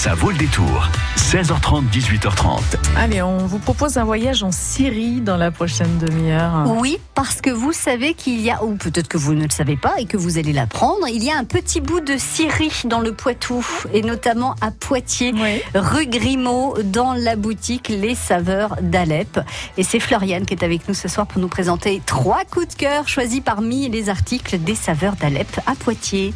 [0.00, 0.88] Ça vaut le détour.
[1.18, 2.60] 16h30, 18h30.
[2.96, 6.64] Allez, on vous propose un voyage en Syrie dans la prochaine demi-heure.
[6.78, 9.76] Oui, parce que vous savez qu'il y a, ou peut-être que vous ne le savez
[9.76, 13.00] pas et que vous allez l'apprendre, il y a un petit bout de Syrie dans
[13.00, 15.60] le Poitou, et notamment à Poitiers, Oui.
[15.74, 19.38] rue Grimaud, dans la boutique Les Saveurs d'Alep.
[19.76, 22.74] Et c'est Floriane qui est avec nous ce soir pour nous présenter trois coups de
[22.74, 26.32] cœur choisis parmi les articles des Saveurs d'Alep à Poitiers.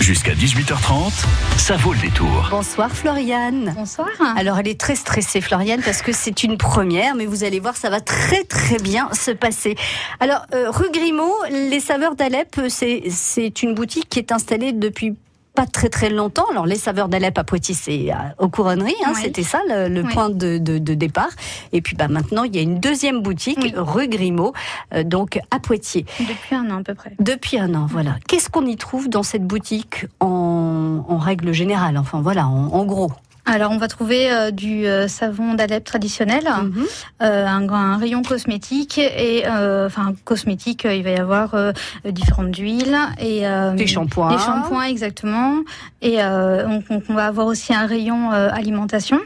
[0.00, 1.24] Jusqu'à 18h30,
[1.56, 2.48] ça vaut le détour.
[2.50, 3.74] Bonsoir Floriane.
[3.76, 4.08] Bonsoir.
[4.36, 7.76] Alors elle est très stressée Floriane parce que c'est une première, mais vous allez voir
[7.76, 9.74] ça va très très bien se passer.
[10.20, 15.16] Alors euh, rue Grimaud, les saveurs d'Alep, c'est c'est une boutique qui est installée depuis
[15.56, 16.44] pas très très longtemps.
[16.52, 19.20] Alors les saveurs d'Alep à Poitiers, c'est euh, aux couronneries, hein, Oui.
[19.24, 20.12] c'était ça le, le Oui.
[20.12, 21.30] point de, de- de départ.
[21.72, 23.72] Et puis bah maintenant il y a une deuxième boutique Oui.
[23.76, 24.52] rue Grimaud,
[24.94, 26.06] euh, donc à Poitiers.
[26.20, 27.12] Depuis un an à peu près.
[27.18, 28.16] Depuis un an, voilà.
[28.28, 31.96] Qu'est-ce qu'on y trouve dans cette boutique en, en règle générale?
[31.98, 33.10] Enfin voilà, en, en gros.
[33.48, 36.84] Alors on va trouver euh, du euh, savon d'Alep traditionnel, Mhm.
[37.22, 41.72] euh, un, un rayon cosmétique et euh, enfin cosmétique, euh, il va y avoir euh,
[42.04, 44.32] différentes huiles et euh, Des shampoings.
[44.36, 45.54] Des shampoings exactement.
[46.02, 49.20] Et euh, on, on- va avoir aussi un rayon euh, alimentation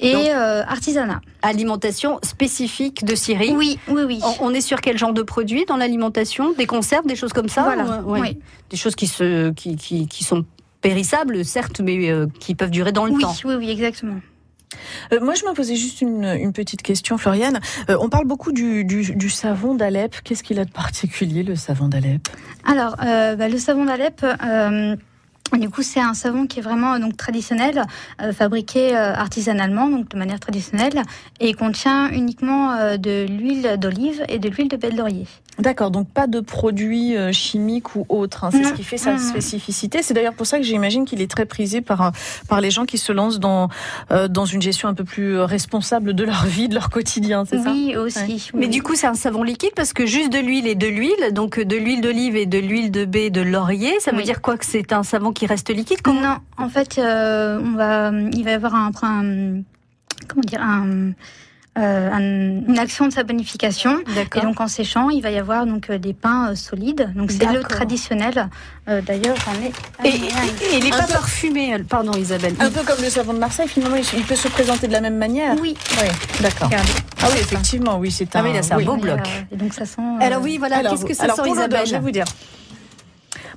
[0.00, 1.20] et Donc- euh, artisanat.
[1.42, 3.52] alimentation spécifique de Syrie.
[3.54, 4.20] Oui, oui, oui.
[4.40, 6.52] On- est sur quel genre de produits dans l'alimentation?
[6.56, 8.00] Des conserves, des choses comme ça Voilà.
[8.00, 8.20] ou, ouais.
[8.20, 8.38] Oui.
[8.70, 10.44] Des choses qui, se, qui, qui, qui sont
[10.82, 13.34] périssables, certes, mais euh, qui peuvent durer dans le Oui, temps.
[13.44, 14.16] oui, oui, exactement.
[15.12, 17.60] Euh, moi, je me posais juste une, une petite question, Floriane.
[17.90, 20.16] Euh, on parle beaucoup du, du, du savon d'Alep.
[20.24, 22.28] Qu'est-ce qu'il a de particulier, le savon d'Alep?
[22.66, 24.96] Alors, euh, bah, le savon d'Alep, euh,
[25.58, 27.84] du coup, c'est un savon qui est vraiment donc traditionnel,
[28.22, 31.02] euh, fabriqué euh, artisanalement, donc de manière traditionnelle,
[31.38, 35.26] et contient uniquement euh, de l'huile d'olive et de l'huile de de laurier.
[35.58, 38.44] D'accord, donc pas de produits euh, chimiques ou autres.
[38.44, 38.48] hein.
[38.50, 39.18] C'est ce Non, qui fait sa non.
[39.18, 40.02] spécificité.
[40.02, 42.10] C'est d'ailleurs pour ça que j'imagine qu'il est très prisé par, euh,
[42.48, 43.68] par les gens qui se lancent dans,
[44.10, 47.58] euh, dans une gestion un peu plus responsable de leur vie, de leur quotidien, c'est
[47.58, 47.70] ça?
[47.70, 48.50] Oui, aussi.
[48.54, 50.86] oui, Mais du coup, c'est un savon liquide parce que juste de l'huile et de
[50.86, 54.24] l'huile, donc de l'huile d'olive et de l'huile de baie de laurier, ça veut Oui.
[54.24, 56.22] dire quoi que c'est un savon qui reste liquide comment?
[56.22, 59.62] Non, en fait, euh, on va, il va y avoir un, un-
[60.28, 61.12] comment dire, un-
[61.76, 64.00] une action de saponification.
[64.00, 64.42] Et D'accord.
[64.42, 67.10] donc en séchant, il va y avoir donc euh, des pains euh, solides.
[67.16, 68.48] Donc c'est le traditionnel.
[68.88, 69.72] Euh, D'ailleurs, j'en ai.
[70.08, 72.54] Et, et, et les Un pas peu- euh, pardon Isabelle.
[72.60, 75.00] Un peu comme le savon de Marseille, finalement, il il peut se présenter de la
[75.00, 75.54] même manière.
[75.60, 76.08] Oui, Oui,
[76.40, 76.68] d'accord.
[77.22, 78.44] Ah oui, effectivement, oui, c'est Ah un.
[78.44, 79.18] oui, là, c'est un beau Et, bloc.
[79.20, 80.00] euh, et donc ça sent.
[80.02, 82.10] euh, Alors oui, voilà, Alors, qu'est-ce que ça alors, sent pour Isabelle je vais vous
[82.10, 82.24] dire.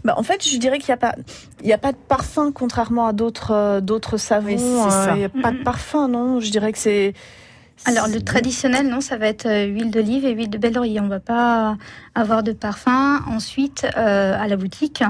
[0.04, 1.16] Bah, en fait, je dirais qu'il n'y a pas,
[1.64, 4.48] il y a pas de parfum contrairement à d'autres, euh, d'autres savons.
[4.50, 5.10] Oui, c'est ça.
[5.12, 6.40] euh, Il n'y a pas de parfum, non.
[6.40, 7.14] Je dirais que c'est.
[7.84, 11.00] Alors le traditionnel, non, ça va être euh, huile d'olive et huile de belle laurier.
[11.02, 11.78] On va pas
[12.16, 13.22] avoir de parfum.
[13.28, 15.04] Ensuite, euh, à la boutique,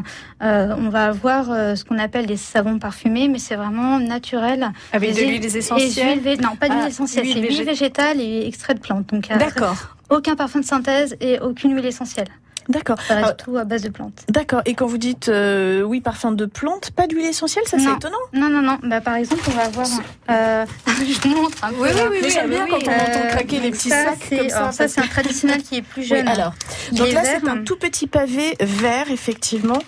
[0.43, 4.71] euh, on va avoir euh, ce qu'on appelle des savons parfumés, mais c'est vraiment naturel.
[4.91, 6.19] Avec Les de huiles- l'huile Et essentielle.
[6.19, 9.07] huile vé- non, pas d'huile Ah, essentielle, c'est huile végétale et extrait de plante.
[9.07, 9.77] Donc euh, D'accord.
[10.09, 12.27] aucun parfum de synthèse et aucune huile essentielle.
[12.67, 12.99] D'accord.
[13.01, 14.23] Ça reste Ah, tout à base de plantes.
[14.29, 14.61] D'accord.
[14.65, 18.17] Et quand vous dites euh, oui, parfum de plante, pas d'huile essentielle, ça c'est étonnant.
[18.33, 18.77] Non, non, non.
[18.83, 19.87] Bah, par exemple, on va avoir.
[20.31, 21.57] Euh, je vous montre.
[21.63, 24.05] un peu, Oui, oui, oui, j'aime bien quand on Euh, entend craquer les petits ça,
[24.05, 24.57] sacs comme ça.
[24.57, 26.27] alors ça, c'est un traditionnel qui est plus Oui, jeune.
[26.27, 26.53] alors.
[26.91, 29.79] Donc là, c'est un tout petit pavé vert, effectivement.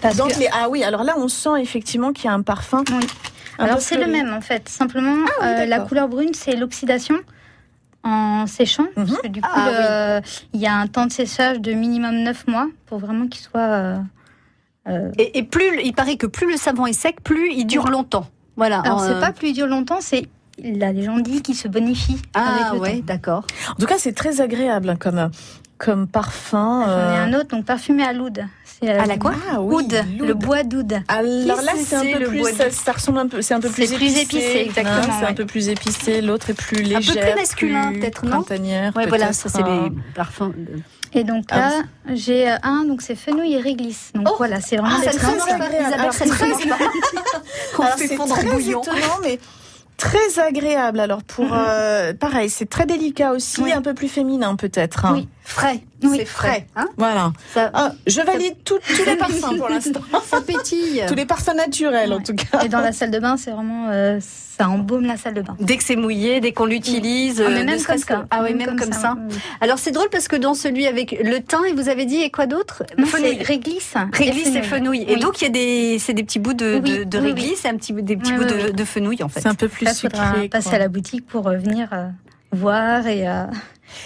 [0.00, 2.42] parce Donc que- les- ah oui, alors là, on sent effectivement qu'il y a un
[2.42, 2.84] parfum.
[2.90, 3.06] Oui.
[3.58, 4.68] un Alors c'est le même en fait.
[4.68, 7.16] Simplement, oui, euh, la couleur brune, c'est l'oxydation
[8.04, 8.86] en séchant.
[8.94, 9.16] Parce Mhm.
[9.22, 9.74] que du coup, Ah oui.
[9.86, 10.20] euh,
[10.52, 13.60] il y a un temps de séchage de minimum 9 mois pour vraiment qu'il soit.
[13.60, 13.96] euh,
[14.88, 17.88] euh, Et, et plus, il paraît que plus le savon est sec, plus il dure
[17.88, 18.26] longtemps.
[18.56, 18.80] Voilà.
[18.80, 20.28] Alors Euh, c'est pas plus il dure longtemps, c'est
[20.62, 23.04] la légende dit qu'il se bonifie Ah avec le ouais, temps.
[23.06, 23.46] d'accord.
[23.70, 25.30] En tout cas, c'est très agréable hein, comme
[25.84, 26.84] comme parfum.
[26.86, 27.24] J'en ai euh.
[27.24, 28.44] un autre, donc parfumé à l'oud.
[28.64, 31.00] C'est euh, À la quoi Ah oui, Oud, le bois d'oud.
[31.08, 33.60] Alors là, c'est un peu le plus, bois ça, ça ressemble un peu, c'est un
[33.60, 36.20] peu plus plus épicé, exactement, c'est un peu plus épicé.
[36.20, 38.44] L'autre est plus peu légère, plus masculin, peut-être, non.
[38.96, 40.52] Ouais, voilà, ça c'est les parfums.
[40.56, 40.80] de-
[41.16, 41.70] Et donc Ah, là,
[42.14, 44.10] j'ai euh, un, donc c'est fenouil et réglisse.
[44.14, 45.38] Donc Oh voilà, c'est vraiment Ah, des c'est plantes.
[45.38, 45.74] très agréable.
[45.80, 46.62] Isabelle, Alors, ça ne très- commence
[49.96, 51.00] très agréable.
[51.00, 53.72] Alors pour, euh, pareil, c'est très délicat aussi, Oui.
[53.72, 55.04] un peu plus féminin peut-être.
[55.06, 55.12] hein.
[55.14, 55.28] Oui.
[55.42, 55.80] Frais.
[56.02, 56.66] Oui, c'est frais.
[56.76, 57.32] Hein Voilà.
[57.52, 60.00] ça, Ah, je valide tout- tous les parfums pour l'instant.
[60.26, 61.02] ça pétille.
[61.06, 62.62] tous les parfums naturels en tout cas.
[62.64, 64.18] Et dans la salle de bain, c'est vraiment, euh,
[64.56, 65.56] ça embaume la salle de bain.
[65.60, 68.28] Dès que c'est mouillé, dès qu'on l'utilise, Ah, euh, même ne serait-ce comme que- ça.
[68.30, 69.16] Ah oui, même, comme, ça.
[69.28, 69.36] oui.
[69.60, 72.30] Alors c'est drôle parce que dans celui avec le thym, et vous avez dit et
[72.30, 72.82] quoi d'autre?
[73.04, 73.42] Fenouil.
[73.42, 73.94] réglisse.
[74.12, 75.04] Réglisse et fenouil.
[75.08, 77.26] Et donc il y a des, c'est des petits bouts de, Oui, de, de oui,
[77.26, 78.72] réglisse et un petit, bout- des petits Oui, bouts oui, de, oui.
[78.72, 79.40] de fenouil en fait.
[79.40, 80.48] C'est un peu plus faudra sucré.
[80.48, 82.06] passer à la boutique pour euh, venir euh,
[82.52, 83.44] voir et, euh,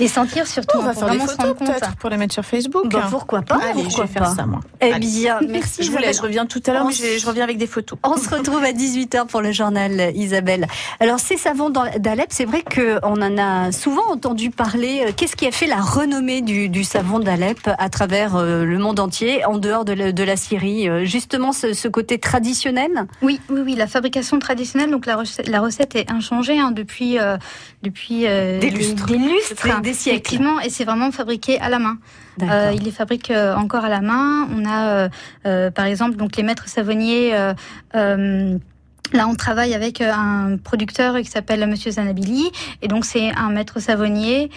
[0.01, 0.79] Et sentir surtout.
[0.79, 2.89] On va hein, pour faire des photos peut-être pour les mettre sur Facebook.
[2.91, 4.35] Bah, pourquoi pas Allez, pourquoi je vais faire pas.
[4.35, 4.61] ça moi.
[4.81, 5.07] Eh Allez.
[5.07, 5.83] bien, merci.
[5.83, 7.99] Je vous laisse, je reviens tout à l'heure, mais je, reviens avec des photos.
[8.05, 10.67] On se retrouve à 18h pour le journal Isabelle.
[11.01, 15.05] Alors ces savons d'Alep, c'est vrai qu'on en a souvent entendu parler.
[15.07, 18.79] Euh, Qu'est-ce qui a fait la renommée du, du savon d'Alep à travers euh, le
[18.79, 20.89] monde entier, en dehors de la, de la Syrie?
[20.89, 23.07] Euh, Justement ce, ce côté traditionnel?
[23.23, 27.19] Oui, oui, oui, la fabrication traditionnelle, donc la recette, la recette est inchangée hein, depuis,
[27.19, 27.37] euh,
[27.83, 29.07] depuis euh, Des lustres.
[29.07, 30.17] des, lustres, Des- siècles.
[30.19, 31.99] effectivement, et c'est vraiment fabriqué à la main.
[32.43, 34.49] Euh, il les fabrique euh, encore à la main.
[34.55, 35.09] On a, euh,
[35.47, 37.33] euh, par exemple, donc les maîtres savonniers.
[39.13, 42.51] Là, on travaille avec euh, un producteur qui s'appelle Monsieur Zanabili,
[42.83, 44.51] et donc c'est un maître savonnier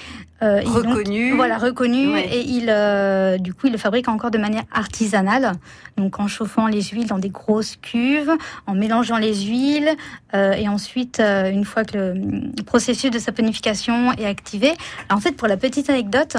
[0.44, 1.36] euh, donc, Reconnu.
[1.36, 2.27] voilà, reconnu, Ouais.
[2.33, 5.51] et il, euh, du coup, il le fabrique encore de manière artisanale,
[5.98, 8.31] donc en chauffant les huiles dans des grosses cuves,
[8.65, 9.92] en mélangeant les huiles,
[10.33, 14.69] euh, et ensuite, une fois que le processus de saponification est activé.
[15.09, 16.36] Alors, en fait, pour la petite anecdote,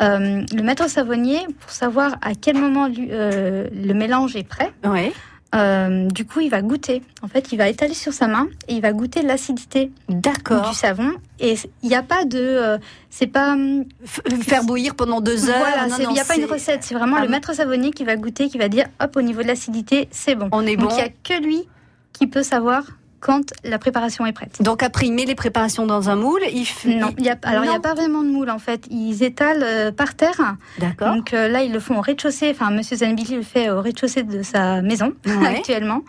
[0.00, 5.12] le maître savonnier, pour savoir à quel moment le mélange est prêt, Ouais.
[5.54, 7.02] Euh, du coup, il va goûter.
[7.22, 10.70] En fait, il va étaler sur sa main et il va goûter l'acidité D'accord.
[10.70, 11.12] du savon.
[11.40, 12.78] Et il n'y a pas de, euh,
[13.10, 15.58] c'est pas, hum, F- Faire bouillir pendant deux heures.
[15.58, 16.84] voilà, il n'y a pas une recette.
[16.84, 19.42] C'est vraiment Ah, le maître savonnier qui va goûter, qui va dire, hop, au niveau
[19.42, 20.48] de l'acidité, c'est bon.
[20.52, 20.94] On est Donc bon.
[20.96, 21.68] il n'y a que lui
[22.12, 22.84] qui peut savoir
[23.22, 24.60] quand la préparation est prête.
[24.60, 26.42] Donc après, il met les préparations dans un moule.
[26.52, 28.58] Il f- Non, il y a, alors il n'y a pas vraiment de moule en
[28.58, 28.84] fait.
[28.90, 30.56] Ils étalent euh, par terre.
[30.78, 31.14] D'accord.
[31.14, 32.50] Donc euh, là, ils le font au rez-de-chaussée.
[32.50, 35.46] Enfin, Monsieur Zanbili le fait au rez-de-chaussée de sa maison Ouais.
[35.46, 36.00] actuellement.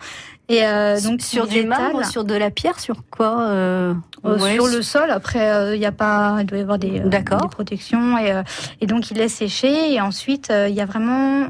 [0.50, 3.94] Et euh, donc sur du marbre, sur de la pierre, sur quoi euh,
[4.26, 5.10] euh, ouais, sur le sol.
[5.10, 7.40] Après, il y a pas, il doit y avoir des, D'accord.
[7.42, 8.42] des protections et,
[8.82, 9.92] et donc il laisse sécher.
[9.94, 11.46] Et ensuite, il y a vraiment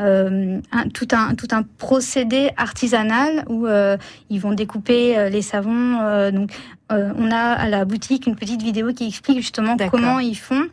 [0.00, 3.96] euh, un, tout un tout un procédé artisanal où euh,
[4.30, 6.00] ils vont découper euh, les savons.
[6.00, 6.50] euh, donc,
[6.90, 10.64] euh, on a à la boutique une petite vidéo qui explique justement comment ils font.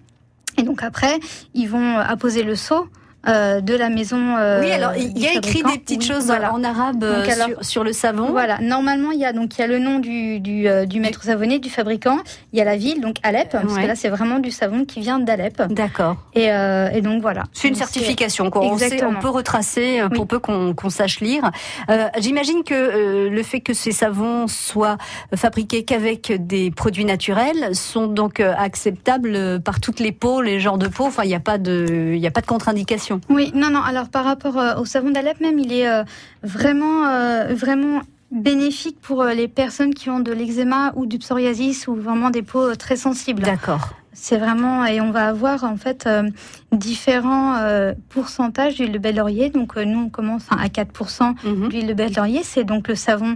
[0.58, 1.20] Et donc après,
[1.54, 2.88] ils vont apposer le seau
[3.30, 4.36] euh, de la maison.
[4.38, 6.54] euh, Oui, alors il y a écrit des petites Oui, choses voilà.
[6.54, 8.28] en arabe euh, Donc, alors- sur, sur le savon.
[8.32, 11.24] Voilà, normalement il y a donc il y a le nom du du, du maître
[11.24, 12.18] savonnier, du fabricant,
[12.54, 13.84] il y a la ville donc Alep parce Ouais.
[13.84, 16.18] que là c'est vraiment du savon qui vient d'Alep D'accord.
[16.34, 17.44] et, euh, et donc voilà.
[17.54, 18.50] C'est une Donc, certification.
[18.50, 18.64] Quoi.
[18.64, 20.28] On, sait, on peut retracer pour Oui.
[20.28, 21.52] peu qu'on sache lire.
[22.20, 24.98] J'imagine que le fait que ces savons soient
[25.36, 30.88] fabriqués qu'avec des produits naturels sont donc acceptables par toutes les peaux, les genres de
[30.88, 31.06] peau.
[31.06, 33.19] Enfin, il n'y a pas de, il a pas de contre-indication.
[33.30, 36.04] Oui, non non, alors par rapport euh, au savon d'Alep même, il est euh,
[36.44, 38.02] vraiment euh, vraiment
[38.32, 42.76] bénéfique pour les personnes qui ont de l'eczéma ou du psoriasis ou vraiment des peaux
[42.76, 43.42] très sensibles.
[43.44, 43.90] D'accord.
[44.14, 46.30] C'est vraiment et on va avoir en fait euh,
[46.72, 49.50] différents euh, pourcentages d'huile de belle laurier.
[49.50, 51.70] Donc euh, nous on commence à 4% Mhm.
[51.70, 53.36] L'huile de belle laurier, c'est donc le savon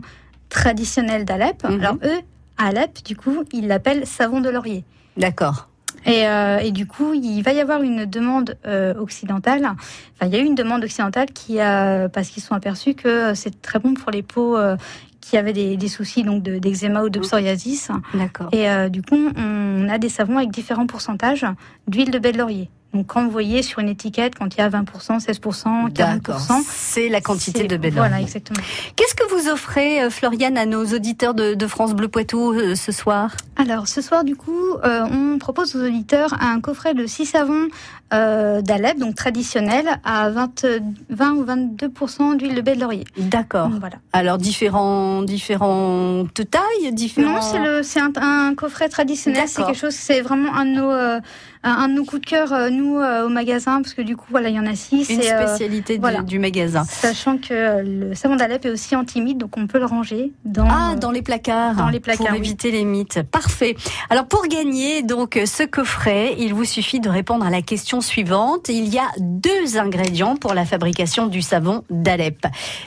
[0.50, 1.64] traditionnel d'Alep.
[1.64, 1.80] Mhm.
[1.80, 2.20] Alors eux,
[2.58, 4.84] à Alep, du coup, ils l'appellent savon de laurier.
[5.18, 5.70] D'accord.
[6.06, 9.66] Et, euh, et du coup, il va y avoir une demande euh, occidentale.
[9.66, 13.34] Enfin, il y a eu une demande occidentale qui a, parce qu'ils sont aperçus que
[13.34, 14.76] c'est très bon pour les peaux euh,
[15.22, 17.90] qui avaient des, des soucis donc de- d'eczéma ou de psoriasis.
[18.14, 18.50] D'accord.
[18.52, 21.46] Et euh, du coup, on a des savons avec différents pourcentages
[21.88, 22.70] d'huile de belle laurier.
[22.94, 26.40] Donc, quand vous voyez sur une étiquette, quand il y a 20%, 16%, 40%, D'accord.
[26.68, 28.60] C'est la quantité de belle Voilà, exactement.
[28.96, 32.76] Qu'est-ce que vous offrez, euh, Floriane, à nos auditeurs de, de France Bleu Poitou euh,
[32.76, 33.32] ce soir?
[33.56, 37.68] Alors, ce soir, du coup, euh, on propose aux auditeurs un coffret de 6 savons
[38.14, 40.66] euh, d'Alep, donc traditionnel, à 20,
[41.10, 43.06] 20 ou 22% d'huile de baie de laurier.
[43.18, 43.70] D'accord.
[43.80, 43.96] Voilà.
[44.12, 47.40] Alors différents, différentes tailles, différents.
[47.40, 49.46] Non, c'est un, un coffret traditionnel.
[49.48, 51.22] C'est quelque chose, c'est vraiment un de nos,
[51.64, 54.26] un, de nos coups de cœur, euh, nous, euh, au magasin, parce que du coup,
[54.30, 56.22] voilà, il y en a 6 une spécialité du, voilà.
[56.22, 56.84] du magasin.
[56.84, 60.68] sachant que euh, le savon d'Alep est aussi anti-mythe, donc on peut le ranger dans.
[60.70, 61.76] Ah, dans les placards.
[61.76, 62.40] Dans les placards, Pour oui.
[62.40, 63.22] éviter les mythes.
[63.32, 63.76] Parfait.
[64.10, 68.68] Alors, pour gagner donc ce coffret, il vous suffit de répondre à la question suivante.
[68.70, 72.46] Il y a deux ingrédients pour la fabrication du savon d'Alep.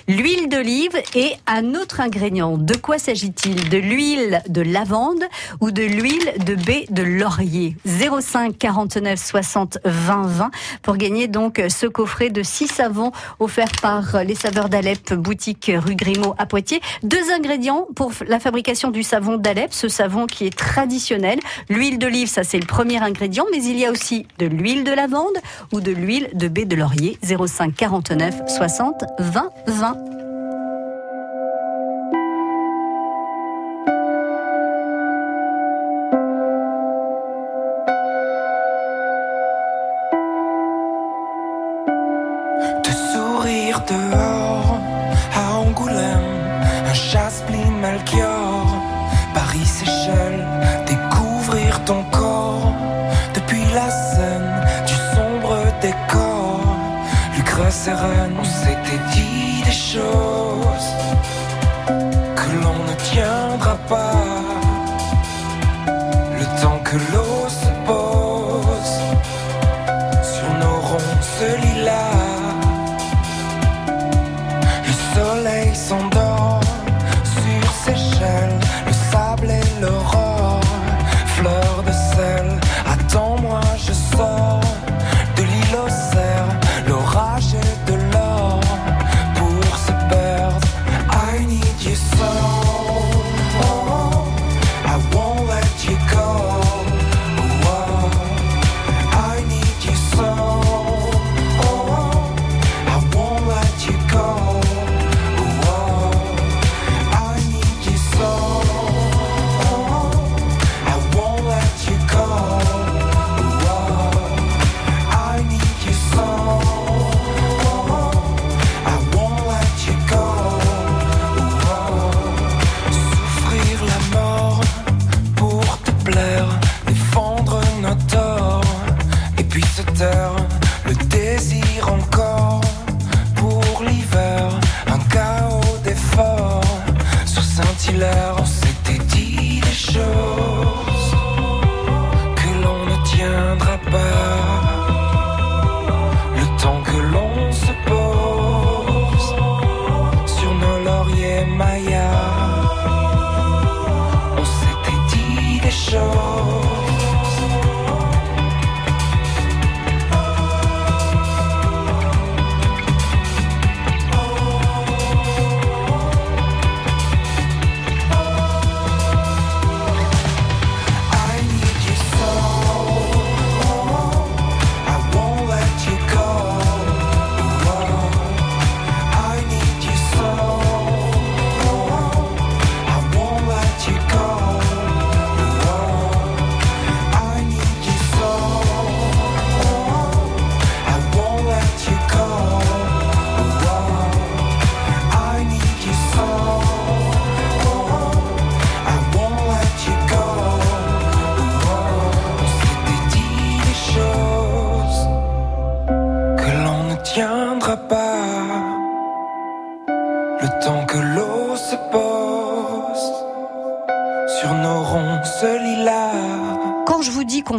[0.09, 2.59] L'huile d'olive et un autre ingrédient.
[2.59, 3.69] De quoi s'agit-il?
[3.71, 5.25] De l'huile de lavande
[5.61, 7.77] ou de l'huile de baie de laurier?
[7.87, 10.51] 05 49 60 20 20
[10.83, 15.95] pour gagner donc ce coffret de six savons offert par les saveurs d'Alep, boutique rue
[15.95, 16.81] Grimaud à Poitiers.
[17.05, 21.39] Deux ingrédients pour la fabrication du savon d'Alep, ce savon qui est traditionnel.
[21.69, 24.93] L'huile d'olive, ça c'est le premier ingrédient, mais il y a aussi de l'huile de
[24.93, 25.37] lavande
[25.73, 27.21] ou de l'huile de baie de laurier.
[27.23, 30.26] 05 49 60 20 20.
[43.89, 44.79] dehors,
[45.35, 46.33] à Angoulême,
[46.89, 48.67] un chasse-pline Melchior,
[49.35, 50.47] Paris, Seychelles,
[50.87, 52.73] découvrir ton corps,
[53.35, 54.51] depuis la scène
[54.87, 56.61] du sombre décor,
[57.37, 60.36] Lucre sereine, on s'était dit des choses.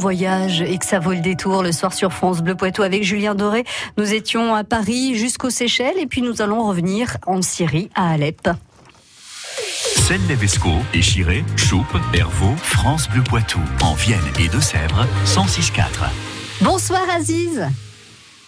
[0.08, 3.36] Voyage et que ça vaut le détour le soir sur France Bleu Poitou avec Julien
[3.36, 3.66] Doré,
[3.98, 8.48] nous étions à Paris jusqu'aux Seychelles et puis nous allons revenir en Syrie, à Alep.
[9.98, 15.84] Celle Levesco, Échiré, Choupe, Hervaux, France Bleu Poitou, en Vienne et Deux-Sèvres, 106.4.
[16.62, 17.68] Bonsoir Aziz.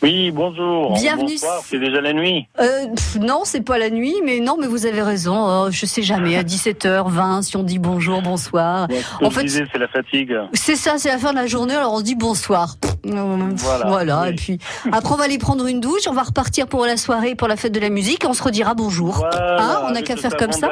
[0.02, 0.94] Oui, bonjour.
[0.94, 1.34] Bienvenue.
[1.34, 2.48] Bonsoir, c'est déjà la nuit.
[2.62, 5.36] Euh, pff, non, c'est pas la nuit, mais non, mais vous avez raison.
[5.36, 8.88] Oh, je sais jamais, à 17h20, si on dit bonjour, bonsoir.
[8.90, 10.34] Ouais, En fait, c'est la fatigue.
[10.54, 12.76] C'est ça, c'est la fin de la journée, alors on se dit bonsoir.
[13.04, 14.30] Voilà, voilà, oui.
[14.30, 14.60] et puis
[14.92, 17.56] après on va aller prendre une douche, on va repartir pour la soirée, pour la
[17.56, 19.16] fête de la musique, et on se redira bonjour.
[19.16, 20.70] Voilà, Hein, on n'a qu'à faire comme ça.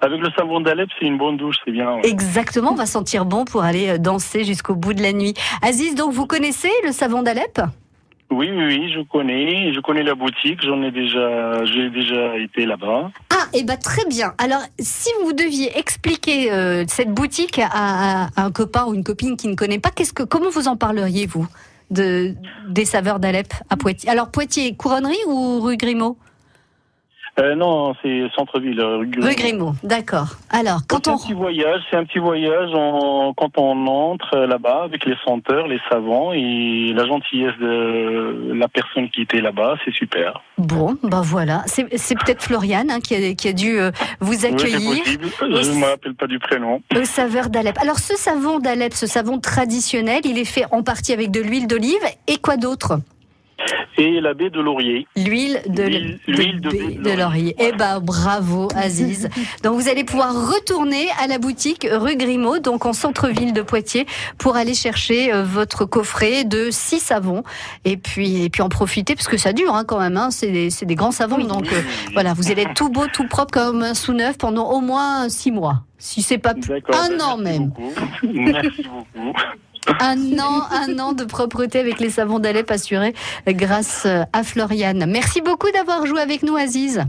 [0.00, 1.94] Avec le savon d'Alep, c'est une bonne douche, c'est bien.
[1.94, 2.00] ouais.
[2.08, 5.34] Exactement, on va sentir bon pour aller euh, danser jusqu'au bout de la nuit.
[5.62, 7.60] Aziz, donc vous connaissez le savon d'Alep?
[8.34, 10.02] Oui, oui, oui, je connais.
[10.02, 10.60] La boutique.
[10.62, 13.10] J'en ai déjà, été là-bas.
[13.30, 14.34] Ah, et ben très bien.
[14.38, 19.48] Alors, si vous deviez expliquer euh, cette boutique à un copain ou une copine qui
[19.48, 21.46] ne connaît pas, qu'est-ce que, comment vous en parleriez vous
[21.90, 22.34] de
[22.68, 24.10] des saveurs d'Alep à Poitiers?
[24.10, 26.18] Alors Poitiers, couronnerie ou rue Grimaud?
[27.40, 28.80] Euh, non, c'est centre-ville.
[28.80, 29.26] Rue Grimaud.
[29.28, 30.36] Rue Grimaud, d'accord.
[30.50, 34.34] Alors, quand c'est on un petit voyage, c'est un petit voyage en- quand on entre
[34.34, 39.40] euh, là-bas avec les senteurs, les savants et la gentillesse de la personne qui était
[39.40, 40.40] là-bas, c'est super.
[40.58, 44.30] bon, ben voilà, c'est c'est peut-être Floriane hein, qui, a, qui a dû euh, vous
[44.32, 45.28] Oui, c'est accueillir possible.
[45.40, 46.80] Je ne me rappelle pas du prénom.
[46.96, 47.76] au saveur d'Alep.
[47.82, 51.66] Alors, ce savon d'Alep, ce savon traditionnel, il est fait en partie avec de l'huile
[51.66, 52.98] d'olive et quoi d'autre?
[53.96, 55.06] Et la baie de Laurier.
[55.16, 57.16] L'huile de, L'huile- l'huile de baie baie de de laurier.
[57.16, 57.56] laurier.
[57.58, 59.28] Eh ben, bravo, Aziz.
[59.62, 64.06] donc, vous allez pouvoir retourner à la boutique rue Grimaud, donc en centre-ville de Poitiers,
[64.38, 67.42] pour aller chercher euh, votre coffret de six savons.
[67.84, 70.16] Et puis, et puis en profiter, parce que ça dure hein, quand même.
[70.16, 71.38] Hein, c'est des, c'est des grands savons.
[71.44, 71.80] Donc, euh,
[72.12, 75.28] voilà, vous allez être tout beau, tout propre comme un sous neuf pendant au moins
[75.28, 75.84] six mois.
[75.98, 76.68] Si c'est pas plus.
[76.68, 76.96] D'accord.
[76.96, 77.68] Un ben, an merci même.
[77.68, 77.92] beaucoup.
[78.24, 79.32] Merci beaucoup.
[80.00, 83.14] Un an, un an de propreté avec les savons d'Alep assurés
[83.46, 85.04] grâce à Floriane.
[85.06, 87.02] Merci beaucoup d'avoir joué avec nous, Aziz.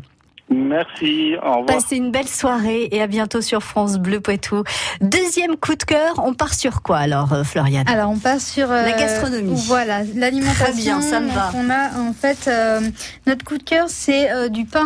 [0.49, 1.65] Merci, au revoir.
[1.65, 4.63] Passez une belle soirée et à bientôt sur France Bleu Poitou.
[5.01, 7.87] Deuxième coup de cœur, on part sur quoi alors, euh, Floriane?
[7.87, 9.59] Alors on passe sur euh, La gastronomie.
[9.65, 10.65] Voilà, l'alimentation.
[10.65, 11.51] Très bien, ça me va.
[11.55, 12.79] On a en fait euh,
[13.25, 14.85] notre coup de cœur, c'est euh, du pain,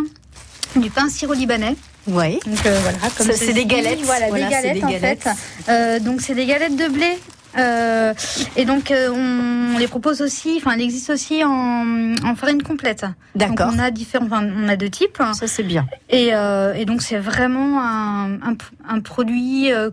[0.77, 1.75] du pain siro-libanais.
[2.07, 2.39] Oui.
[2.47, 3.99] Donc euh, voilà, comme Ça, c'est des galettes.
[4.03, 5.23] Voilà, Voilà, des c'est galettes des en galettes.
[5.23, 5.71] fait.
[5.71, 7.17] Euh, donc c'est des galettes de blé.
[7.57, 8.13] Euh,
[8.55, 13.05] et donc euh, on les propose aussi, enfin elle existe aussi en, en farine complète.
[13.35, 13.71] D'accord.
[13.73, 15.17] on a différents, enfin, on a deux types.
[15.33, 15.87] Ça c'est bien.
[16.09, 18.55] Et, euh, et donc c'est vraiment un, un,
[18.87, 19.89] un produit euh,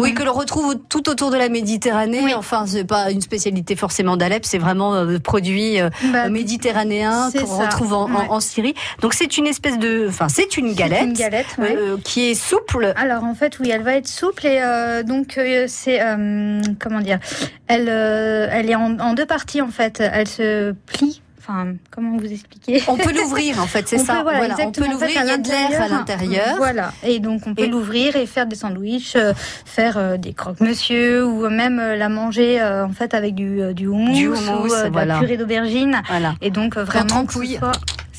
[0.00, 2.20] Oui, que l'on retrouve tout autour de la Méditerranée.
[2.22, 2.34] Oui.
[2.34, 7.44] Enfin, c'est pas une spécialité forcément d'Alep, c'est vraiment euh, produit euh, bah, méditerranéen c'est
[7.44, 8.26] qu'on retrouve en, en- ouais.
[8.28, 8.74] en Syrie.
[9.02, 11.46] Donc c'est une espèce de, enfin c'est une galette, une galette.
[11.58, 11.76] ouais.
[11.76, 12.92] euh, qui est souple.
[12.96, 17.00] Alors en fait oui, elle va être souple et euh, donc euh, c'est euh, comment
[17.00, 17.18] dire,
[17.66, 20.00] elle euh, elle est en, en deux parties en fait.
[20.00, 21.22] Elle se plie.
[21.50, 24.16] Enfin comment vous expliquer On peut l'ouvrir en fait, c'est ça.
[24.18, 26.54] peut, voilà, on peut En fait, l'ouvrir, il y a de l'air à l'intérieur.
[26.58, 26.92] Voilà.
[27.02, 29.32] Et donc on peut Et- l'ouvrir et faire des sandwichs, euh,
[29.64, 34.14] faire euh, des croque-monsieur ou même euh, la manger en fait avec du du houmous,
[34.14, 35.14] Du houmous, ou de voilà.
[35.14, 36.00] la purée d'aubergine.
[36.08, 36.34] Voilà.
[36.40, 37.56] Et donc vraiment que ce trempouille.
[37.58, 37.72] soit-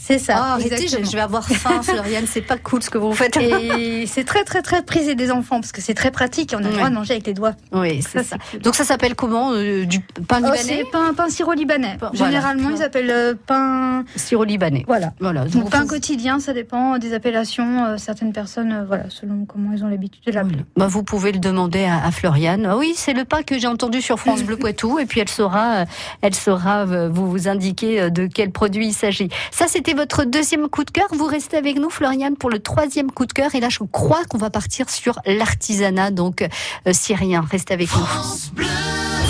[0.03, 0.53] C'est ça.
[0.53, 3.38] Arrêtez, je, vais avoir faim, Floriane, c'est pas cool ce que vous faites.
[3.38, 6.55] Et c'est très très très prisé des enfants parce que c'est très pratique.
[6.58, 7.53] On a le droit de manger avec les doigts.
[7.72, 8.38] Oui, c'est ça.
[8.50, 8.62] cool.
[8.62, 11.98] Donc ça s'appelle comment euh, Du pain Oh, libanais c'est pain, pain siro-libanais.
[12.00, 12.15] Voilà.
[12.15, 14.03] Généralement, ils s'appellent euh, pain.
[14.15, 14.86] Siro-libanais.
[14.88, 15.13] Voilà.
[15.20, 15.46] Voilà.
[15.46, 17.86] Donc, vous pain quotidien, ça dépend des appellations.
[17.86, 20.65] euh, certaines personnes, voilà, selon comment ils ont l'habitude de l'appeler.
[20.75, 22.65] Bah, vous pouvez le demander à, à Floriane.
[22.65, 25.29] Ah oui, c'est le pain que j'ai entendu sur France Bleu Poitou, et puis elle
[25.29, 25.86] saura,
[26.22, 29.29] elle saura vous, vous indiquer de quel produit il s'agit.
[29.51, 31.07] Ça, c'était votre deuxième coup de cœur.
[31.12, 33.55] Vous restez avec nous, Floriane, pour le troisième coup de cœur.
[33.55, 37.45] Et là, je crois qu'on va partir sur l'artisanat, donc euh, syrien.
[37.50, 38.62] Restez avec nous.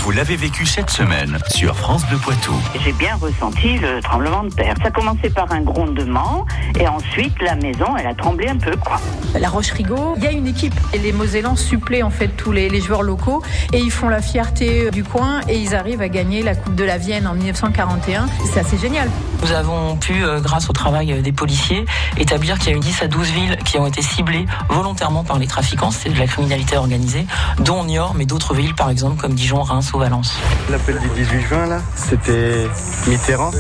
[0.04, 2.56] Vous l'avez vécu cette semaine sur France Bleu Poitou.
[2.84, 4.74] J'ai bien ressenti le tremblement de terre.
[4.82, 6.48] Ça commençait par un grondement
[6.80, 9.00] et ensuite la maison, elle a tremblé un peu, quoi.
[9.40, 10.74] La Roche-Rigaud, il y a une équipe.
[10.94, 13.44] Et les Mosellans suppléent en fait tous les, les joueurs locaux
[13.74, 16.84] et ils font la fierté du coin et ils arrivent à gagner la Coupe de
[16.84, 18.26] la Vienne en 1941.
[18.52, 19.08] C'est assez génial.
[19.44, 21.86] Nous avons pu, euh, grâce au travail euh, des policiers,
[22.18, 25.40] établir qu'il y a eu 10 à 12 villes qui ont été ciblées volontairement par
[25.40, 27.26] les trafiquants, c'est de la criminalité organisée,
[27.60, 30.38] dont Niort, mais d'autres villes, par exemple, comme Dijon, Reims Valence.
[30.70, 32.68] L'appel du 18 juin, là, c'était
[33.08, 33.52] Mitterrand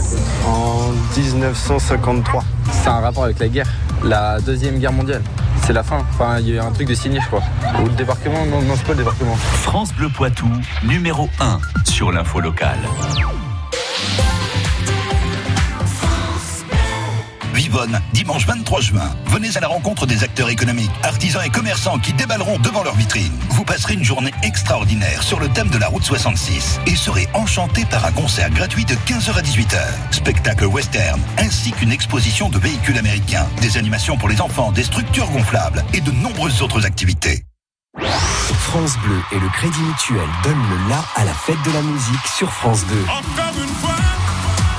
[0.47, 2.43] en 1953.
[2.71, 3.67] C'est un rapport avec la guerre,
[4.03, 5.21] la Deuxième Guerre mondiale.
[5.65, 6.03] C'est la fin.
[6.13, 7.43] Enfin, il y a eu un truc de signé, je crois.
[7.81, 9.35] Ou le débarquement Non, non c'est pas le débarquement.
[9.35, 10.47] France Bleu Poitou,
[10.83, 12.79] numéro 1 sur l'info locale.
[18.13, 19.15] Dimanche 23 juin.
[19.27, 23.31] Venez à la rencontre des acteurs économiques, artisans et commerçants qui déballeront devant leur vitrine.
[23.49, 27.85] Vous passerez une journée extraordinaire sur le thème de la route 66 et serez enchanté
[27.85, 29.79] par un concert gratuit de 15h à 18h.
[30.11, 35.29] Spectacle western, ainsi qu'une exposition de véhicules américains, des animations pour les enfants, des structures
[35.29, 37.45] gonflables et de nombreuses autres activités.
[37.97, 42.27] France Bleu et le Crédit Mutuel donnent le la à la fête de la musique
[42.37, 42.95] sur France 2.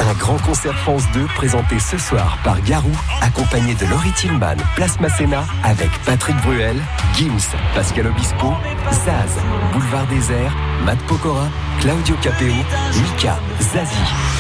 [0.03, 4.99] Un grand concert France 2 présenté ce soir par Garou, accompagné de Laurie Tillman, Place
[4.99, 6.77] Masséna, avec Patrick Bruel,
[7.15, 8.53] Gims, Pascal Obispo,
[8.91, 9.39] Zaz,
[9.73, 10.53] Boulevard Désert,
[10.85, 11.49] Matt Pokora,
[11.81, 12.53] Claudio Capeo,
[13.01, 13.97] Mika, Zazie,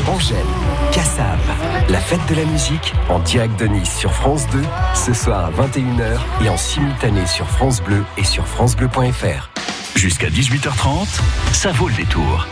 [0.09, 0.39] Angèle,
[0.91, 1.39] Kassav.
[1.89, 4.63] La fête de la musique en direct de Nice sur France 2,
[4.95, 9.51] ce soir à 21h et en simultané sur France Bleu et sur FranceBleu.fr.
[9.95, 11.21] Jusqu'à 18h30,
[11.53, 12.49] ça vaut le détour.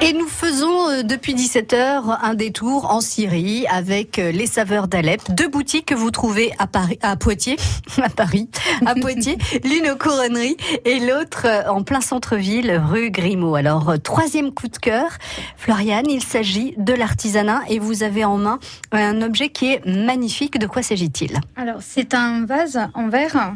[0.00, 5.20] Et nous faisons euh, depuis 17h un détour en Syrie avec euh, les saveurs d'Alep,
[5.30, 7.56] deux boutiques que vous trouvez à Paris, à Poitiers,
[8.02, 8.48] à Paris,
[8.86, 13.56] à Poitiers, l'une aux couronneries et l'autre euh, en plein centre-ville, rue Grimaud.
[13.56, 15.10] Alors, troisième coup de cœur,
[15.56, 18.60] Floriane, il s'agit de l'artisanat et vous avez en main
[18.92, 20.60] un objet qui est magnifique.
[20.60, 21.40] De quoi s'agit-il?
[21.56, 23.52] Alors, c'est un vase en verre.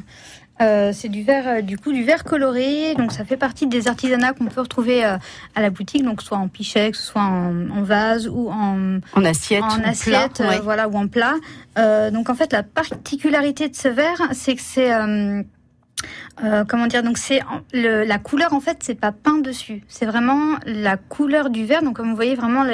[0.63, 2.95] Euh, c'est du verre, euh, du coup, du verre coloré.
[2.95, 5.17] Donc, ça fait partie des artisanats qu'on peut retrouver euh,
[5.55, 8.99] à la boutique, donc soit en pichet, que ce soit en, en vase ou en,
[9.15, 10.61] En assiette en assiette, plat, ouais.
[10.61, 11.35] voilà, ou en plat.
[12.11, 14.91] Donc, en fait, la particularité de ce verre, c'est que c'est
[16.43, 17.41] euh, comment dire Donc c'est
[17.73, 21.83] la couleur en fait c'est pas peint dessus, c'est vraiment la couleur du verre.
[21.83, 22.65] Donc comme vous voyez vraiment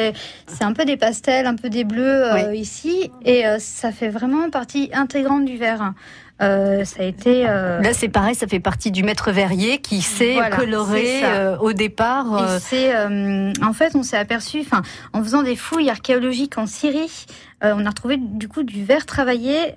[0.46, 4.08] c'est un peu des pastels, un peu des bleus euh, ici et euh, ça fait
[4.08, 5.92] vraiment partie intégrante du verre.
[6.40, 10.02] Euh, ça a été euh, Là, c'est pareil, ça fait partie du maître verrier qui
[10.02, 12.26] s'est Voilà, coloré euh, au départ.
[12.38, 16.56] Et euh, c'est, euh, en fait, on s'est aperçu, enfin, en faisant des fouilles archéologiques
[16.56, 17.26] en Syrie,
[17.64, 19.74] euh, on a retrouvé du coup du verre travaillé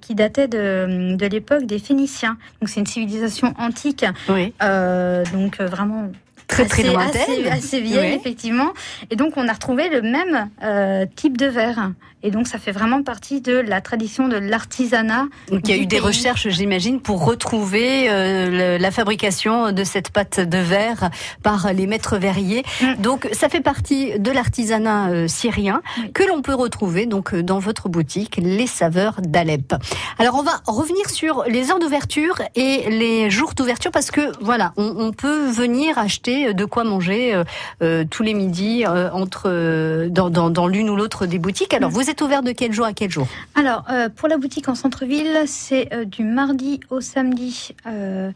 [0.00, 2.38] qui datait de, de l'époque des Phéniciens.
[2.60, 4.54] Donc c'est une civilisation antique, oui.
[4.62, 6.08] euh, donc vraiment
[6.48, 7.22] très très assez, lointaine.
[7.22, 8.72] assez, assez vieille, effectivement.
[9.10, 11.92] Et donc, on a retrouvé le même euh, type de verre.
[12.22, 15.26] Et donc, ça fait vraiment partie de la tradition de l'artisanat.
[15.48, 16.06] Donc il y a eu des pays.
[16.06, 21.10] recherches, j'imagine, pour retrouver euh, le- la fabrication de cette pâte de verre
[21.44, 22.64] par les maîtres verriers.
[22.80, 22.94] Mm.
[23.00, 25.82] Donc ça fait partie de l'artisanat euh, syrien
[26.14, 29.74] que l'on peut retrouver donc dans votre boutique, les saveurs d'Alep.
[30.18, 34.72] Alors on va revenir sur les heures d'ouverture et les jours d'ouverture parce que voilà,
[34.76, 37.44] on, on peut venir acheter de quoi manger euh,
[37.82, 41.74] euh, tous les midis euh, entre euh, dans, dans, dans l'une ou l'autre des boutiques.
[41.74, 43.26] Alors vous êtes ouvert de quel jour à quel jour?
[43.54, 47.74] Alors, euh, pour la boutique en centre-ville, c'est euh, du mardi au samedi.
[47.86, 48.30] Euh,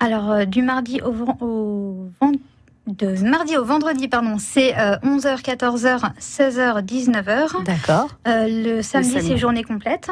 [0.00, 2.38] alors, euh, du mardi au, ven- au ven-
[2.86, 7.64] de mardi au vendredi, pardon, c'est euh, 11h, 14h, 16h, 19h.
[7.64, 8.08] D'accord.
[8.28, 9.26] Euh, le samedi, samedi.
[9.28, 10.08] c'est journée complète.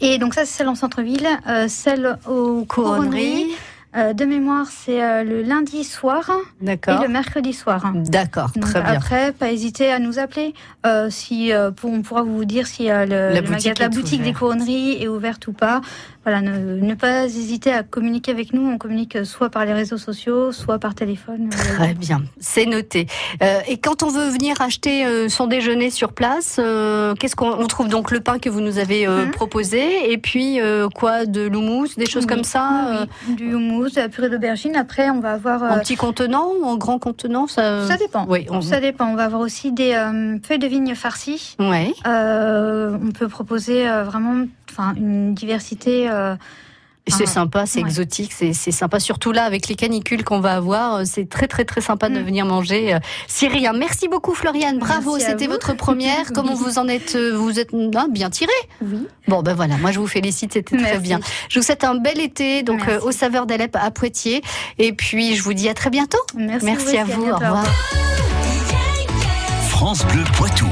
[0.00, 1.26] Et donc ça, c'est celle en centre-ville.
[1.48, 3.46] Euh, celle aux couronneries.
[3.96, 6.30] Euh, de mémoire, c'est euh, le lundi soir
[6.62, 7.92] et le mercredi soir.
[7.94, 8.92] D'accord, très bien.
[8.92, 10.54] Après, pas hésiter à nous appeler.
[10.86, 14.22] Euh, si pour- on pourra vous dire si le, La le boutique magasin- la boutique
[14.22, 15.80] des couronneries est ouverte ou pas.
[16.24, 18.62] Voilà, ne, ne pas hésiter à communiquer avec nous.
[18.70, 21.48] On communique soit par les réseaux sociaux, soit par téléphone.
[21.48, 23.06] Très bien, c'est noté.
[23.68, 26.60] Et quand on veut venir acheter son déjeuner sur place,
[27.18, 29.30] qu'est-ce qu'on on trouve donc le pain que vous nous avez Mhm.
[29.30, 30.58] proposé et puis
[30.94, 33.34] quoi de l'houmous, des choses Oui, comme ça oui.
[33.36, 34.76] Du houmous, de la purée d'aubergine.
[34.76, 35.62] Après, on va avoir.
[35.62, 37.86] en euh, petit contenant ou en grand contenant ça...
[37.86, 38.26] ça dépend.
[38.28, 38.60] Oui, on...
[38.60, 39.06] Ça dépend.
[39.06, 41.56] On va avoir aussi des euh, feuilles de vigne farcies.
[41.58, 41.94] ouais.
[42.06, 46.08] Euh, on peut proposer vraiment, enfin, une diversité.
[47.00, 47.86] Euh, Et C'est Ah, sympa, c'est ouais.
[47.88, 49.00] exotique, c'est c'est sympa.
[49.00, 52.18] Surtout là, avec les canicules qu'on va avoir, euh, c'est très très très sympa de
[52.20, 52.24] Mm.
[52.24, 53.72] venir manger euh, syrien.
[53.72, 55.52] Merci beaucoup Floriane, bravo, à c'était vous.
[55.52, 56.32] votre première.
[56.34, 59.06] Comment vous en êtes euh, Vous êtes ah, bien tiré Oui.
[59.28, 61.20] Bon ben voilà, moi je vous félicite, c'était très bien.
[61.48, 64.42] Je vous souhaite un bel été, donc euh, aux saveurs d'Alep à Poitiers.
[64.78, 66.18] Et puis je vous dis à très bientôt.
[66.36, 67.64] Merci, Merci à aussi, vous, au revoir.
[69.68, 70.66] France Bleu Poitou.